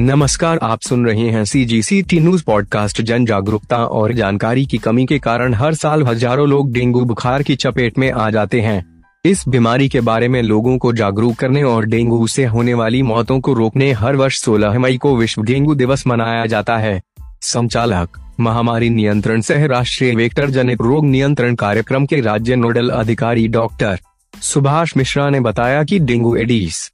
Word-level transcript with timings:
नमस्कार, 0.00 0.58
आप 0.62 0.80
सुन 0.80 1.06
रहे 1.06 1.28
हैं 1.30 1.44
C 1.44 1.64
G 1.64 1.82
C 1.82 2.00
T 2.02 2.18
news 2.20 2.42
podcast 2.44 3.00
जन 3.02 3.24
जागरूकता 3.26 3.76
और 3.76 4.12
जानकारी 4.12 4.64
की 4.66 4.78
कमी 4.78 5.06
के 5.06 5.18
कारण 5.18 5.54
हर 5.54 5.74
साल 5.74 6.02
हज़ारों 6.02 6.46
लोग 6.48 6.72
डेंगू 6.72 7.04
बुखार 7.04 7.42
की 7.42 7.56
चपेट 7.56 7.98
में 7.98 8.10
आ 8.12 8.28
जाते 8.30 8.60
हैं। 8.60 9.02
इस 9.24 9.42
बीमारी 9.48 9.88
के 9.88 10.00
बारे 10.00 10.28
में 10.28 10.42
लोगों 10.42 10.76
को 10.78 10.92
जागरूक 10.92 11.36
करने 11.36 11.62
और 11.62 11.86
डेंगू 11.86 12.26
से 12.26 12.44
होने 12.44 12.74
वाली 12.74 13.02
मौतों 13.02 13.40
को 13.40 13.52
रोकने 13.52 13.90
हर 13.92 14.16
वर्ष 14.16 14.40
16 14.40 14.78
मई 14.78 14.96
को 14.96 15.16
विश्व 15.16 15.42
डेंगू 15.42 15.74
दिवस 15.74 16.06
मनाया 16.06 16.46
जाता 16.46 16.76
है। 16.76 17.00
संचालक, 17.42 18.20
महामारी 18.40 18.90
नियंत्रण 18.90 19.40
सह 19.40 19.66
राष्ट्रीय 19.66 20.14
वेक्टर 20.14 20.50
जनित 20.50 20.82
रोग 20.82 21.06
नियंत्रण 21.06 21.54
कार्यक्रम 21.54 22.06
के 22.06 22.20
राज्य 22.20 22.56
नोडल 22.56 22.90
अधिकारी 22.90 23.48
डॉक्टर 23.48 23.98
सुभाष 24.34 24.96
मिश्रा 24.96 25.30
ने 25.30 25.40
बताया 25.40 25.84
कि 25.84 25.98
डेंगू 25.98 26.36
एडीज 26.36 26.90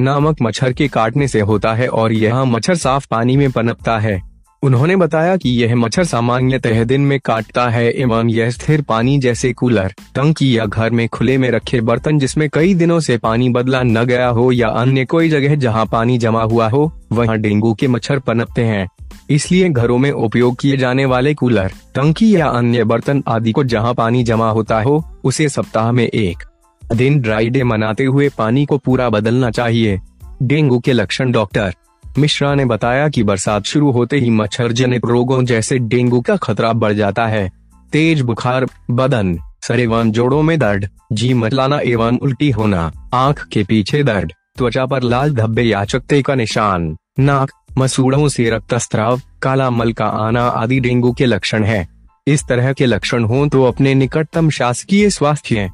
नामक 0.00 0.36
मच्छर 0.42 0.72
के 0.72 0.88
काटने 0.88 1.28
से 1.28 1.40
होता 1.40 1.72
है 1.74 1.88
और 1.88 2.12
यह 2.12 2.44
मच्छर 2.44 2.74
साफ़ 2.74 3.06
पानी 3.10 3.36
में 3.36 3.50
पनपता 3.50 3.98
है। 3.98 4.20
उन्होंने 4.62 4.96
बताया 4.96 5.36
कि 5.36 5.50
यह 5.50 5.74
मच्छर 5.76 6.04
सामान्यतः 6.04 6.84
दिन 6.84 7.00
में 7.00 7.18
काटता 7.20 7.68
है 7.68 7.90
एवं 7.92 8.28
यह 8.28 8.50
स्थिर 8.50 8.82
पानी 8.82 9.18
जैसे 9.18 9.52
कूलर, 9.52 9.94
टंकी 10.14 10.58
या 10.58 10.66
घर 10.66 10.90
में 10.90 11.08
खुले 11.08 11.38
में 11.38 11.50
रखे 11.50 11.80
बर्तन 11.80 12.18
जिसमें 12.18 12.48
कई 12.52 12.74
दिनों 12.74 13.00
से 13.00 13.18
पानी 13.18 13.48
बदला 13.48 13.82
न 13.82 14.04
गया 14.04 14.28
हो 14.28 14.50
या 14.52 14.68
अन्य 14.68 15.04
कोई 15.04 15.28
जगह 15.28 15.54
जहाँ 15.54 15.86
पानी 15.86 16.18
जमा 16.18 16.42
हुआ 16.42 16.68
हो, 16.68 16.92
वहाँ 17.12 17.38
डेंगू 17.38 17.74
के 17.74 17.88
मच्छर 17.88 18.18
पनपते 18.18 18.64
हैं। 18.64 18.86
इसलिए 19.30 19.68
घरों 19.68 19.98
में 19.98 20.10
उपयोग 20.10 20.60
किए 20.60 20.76
जाने 20.76 21.04
वाले 21.04 21.34
कूलर, 21.34 21.72
टंकी 21.94 22.34
या 22.36 22.46
अन्य 22.46 22.84
बर्तन 22.84 23.22
आदि 23.28 23.52
को 23.52 23.64
जहाँ 23.64 23.94
पानी 23.94 24.22
जमा 24.24 24.50
होता 24.50 24.80
हो, 24.82 25.04
उसे 25.24 25.48
सप्ताह 25.48 25.92
में 25.92 26.06
एक 26.06 26.44
दिन 26.92 27.20
ड्राई 27.20 27.48
डे 27.50 27.64
मनाते 27.64 28.04
हुए 28.04 28.28
पानी 28.28 28.64
को 28.66 28.78
पूरा 28.78 29.08
बदलना 29.10 29.50
चाहिए। 29.50 30.00
डेंगू 30.42 30.78
के 30.78 30.92
लक्षण 30.92 31.32
डॉक्टर। 31.32 31.74
मिश्रा 32.18 32.54
ने 32.54 32.64
बताया 32.64 33.08
कि 33.08 33.22
बरसात 33.22 33.64
शुरू 33.64 33.90
होते 33.90 34.18
ही 34.18 34.30
मच्छर 34.30 34.72
जनित 34.72 35.02
रोगों 35.04 35.44
जैसे 35.44 35.78
डेंगू 35.78 36.20
का 36.20 36.36
खतरा 36.36 36.72
बढ़ 36.72 36.92
जाता 36.92 37.26
है। 37.26 37.50
तेज 37.92 38.20
बुखार, 38.20 38.66
बदन 38.90 39.38
सर 39.62 39.80
एवं 39.80 40.10
जोड़ों 40.12 40.42
में 40.42 40.58
दर्द, 40.58 40.88
जी 41.12 41.34
मतलाना 41.34 41.78
एवं 41.78 42.18
उल्टी 42.18 42.50
होना, 42.50 42.92
आँख 43.14 43.46
के 43.46 43.64
पीछे 43.64 44.02
दर्द, 44.02 44.32
त्वचा 44.56 44.86
पर 44.86 45.02
लाल 45.02 45.34
धब्बे 45.34 45.62
या 45.62 45.84
चकते 45.84 46.22
का 46.22 46.34
निशान, 46.34 46.96
नाक, 47.20 47.50
मसूड़ों 47.78 48.28
से 48.28 48.50
रक्तस्त्राव 48.50 49.20
काला 49.42 49.70
मल 49.70 49.92
का 49.92 50.06
आना 50.06 50.46
आदि 50.46 50.80
डेंगू 50.80 51.12
के 51.12 51.26
लक्षण 51.26 51.64
है। 51.64 51.88
इस 52.26 52.44
तरह 52.48 52.72
के 52.72 52.86
लक्षण 52.86 53.24
हो 53.24 53.46
तो 53.46 53.64
अपने 53.64 53.94
निकटतम 53.94 54.50
शासकीय 54.50 55.10
स्वास्थ्य 55.10 55.70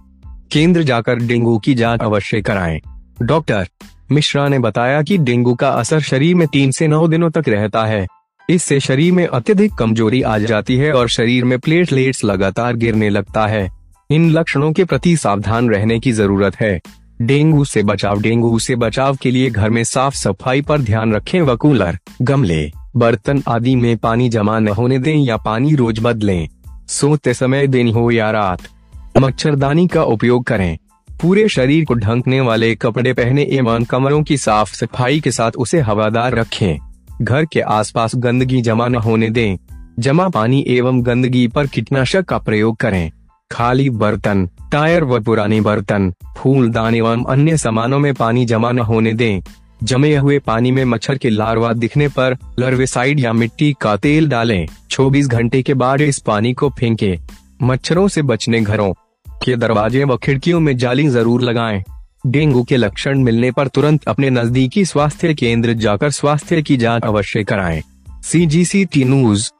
केंद्र 0.54 0.82
जाकर 0.82 1.18
डेंगू 1.18 1.58
की 1.58 1.74
जाँच 1.74 2.00
अवश्य 2.00 2.40
कराएँ। 2.42 2.80
डॉक्टर 3.22 3.68
मिश्रा 4.12 4.48
ने 4.48 4.58
बताया 4.58 5.02
कि 5.02 5.18
डेंगू 5.18 5.54
का 5.54 5.68
असर 5.68 6.00
शरीर 6.00 6.34
में 6.34 6.48
तीन 6.48 6.70
से 6.70 6.88
नौ 6.88 7.08
दिनों 7.08 7.30
तक 7.30 7.48
रहता 7.48 7.84
है। 7.84 8.06
इससे 8.50 8.80
शरीर 8.80 9.12
में 9.12 9.26
अत्यधिक 9.26 9.72
कमज़ोरी 9.74 10.22
आ 10.22 10.38
जाती 10.38 10.76
है 10.76 10.92
और 10.92 11.08
शरीर 11.08 11.44
में 11.44 11.58
प्लेटलेट्स 11.58 12.24
लगातार 12.24 12.76
गिरने 12.76 13.08
लगता 13.08 13.46
है। 13.46 13.68
इन 14.10 14.30
लक्षणों 14.30 14.72
के 14.72 14.84
प्रति 14.84 15.16
सावधान 15.16 15.70
रहने 15.70 15.98
की 16.00 16.12
ज़रूरत 16.12 16.56
है। 16.56 16.80
डेंगू 17.22 17.64
से 17.64 17.82
बचाव, 17.82 18.20
डेंगू 18.20 18.58
से 18.58 18.76
बचाव 18.76 19.16
के 19.16 19.30
लिए 19.30 19.50
घर 19.50 19.70
में 19.70 19.84
साफ़ 19.84 20.14
सफ़ाई 20.14 20.62
पर 20.62 20.80
ध्यान 20.80 21.14
रखें 21.14 21.40
व 21.42 21.56
कूलर 21.56 21.98
गमले, 22.22 22.70
बर्तन 22.96 23.42
आदि 23.48 23.76
में 23.76 23.96
पानी 23.96 24.28
जमा 24.28 24.58
न 24.58 24.68
होने 24.68 24.98
दें 24.98 25.16
या 25.16 25.36
पानी 25.36 25.74
रोज 25.74 26.00
बदलें। 26.02 26.48
सोते 26.88 27.34
समय 27.34 27.66
दिन 27.66 27.88
हो 27.88 28.10
या 28.10 28.30
रात 28.30 28.68
मच्छरदानी 29.18 29.86
का 29.86 30.02
उपयोग 30.02 30.44
करें। 30.44 30.78
पूरे 31.20 31.48
शरीर 31.48 31.84
को 31.84 31.94
ढंकने 31.94 32.40
वाले 32.40 32.74
कपड़े 32.74 33.12
पहने 33.12 33.42
एवं 33.42 33.84
कमरों 33.84 34.22
की 34.22 34.36
साफ़ 34.36 34.74
सफ़ाई 34.74 35.20
के 35.20 35.30
साथ 35.30 35.50
उसे 35.58 35.80
हवादार 35.80 36.34
रखें। 36.34 36.78
घर 37.22 37.44
के 37.44 37.60
आसपास 37.60 38.12
गंदगी 38.16 38.60
जमा 38.60 38.88
न 38.88 38.94
होने 38.94 39.30
दें। 39.30 39.56
जमा 39.98 40.28
पानी 40.28 40.64
एवं 40.68 41.06
गंदगी 41.06 41.48
पर 41.48 41.66
कीटनाशक 41.66 42.24
का 42.24 42.38
प्रयोग 42.38 42.76
करें। 42.76 43.10
खाली 43.52 43.90
बर्तन, 43.90 44.50
टायर 44.72 45.04
व 45.04 45.20
पुराने 45.20 45.60
बर्तन, 45.60 46.14
फूलदान 46.38 46.94
एवं 46.94 47.24
अन्य 47.24 47.56
सामानों 47.56 47.98
में 47.98 48.14
पानी 48.14 48.44
जमा 48.44 48.72
न 48.72 48.78
होने 48.78 49.12
दें। 49.12 49.40
जमे 49.82 50.16
हुए 50.16 50.38
पानी 50.38 50.70
में 50.70 50.84
मच्छर 50.84 51.18
के 51.18 51.30
लार्वा 51.30 51.72
दिखने 51.72 52.08
पर 52.08 52.36
लर्वेसाइड 52.58 53.20
या 53.20 53.32
मिट्टी 53.32 53.74
का 53.80 53.96
तेल 53.96 54.28
डालें। 54.28 54.66
24 54.90 55.28
घंटे 55.28 55.62
के 55.62 55.74
बाद 55.74 56.00
इस 56.00 56.18
पानी 56.18 56.52
को 56.52 56.70
फेंके। 56.70 57.18
मच्छरों 57.62 58.08
से 58.08 58.22
बचने 58.22 58.60
घरों 58.60 58.92
के 59.44 59.56
दरवाजे 59.56 60.04
व 60.04 60.16
खिड़कियों 60.16 60.60
में 60.60 60.76
जाली 60.76 61.08
ज़रूर 61.08 61.42
लगाएँ। 61.42 61.82
डेंगू 62.26 62.62
के 62.62 62.76
लक्षण 62.76 63.18
मिलने 63.18 63.50
पर 63.52 63.68
तुरंत 63.68 64.08
अपने 64.08 64.30
नजदीकी 64.30 64.84
स्वास्थ्य 64.84 65.34
केंद्र 65.34 65.72
जाकर 65.74 66.10
स्वास्थ्य 66.10 66.62
की 66.62 66.76
जाँच 66.76 67.02
अवश्य 67.04 67.44
कराएँ। 67.44 67.82
सी 68.22 68.46
जी 68.46 68.64
सी 68.64 68.84
टी 68.84 69.04
न्यूज़ 69.04 69.50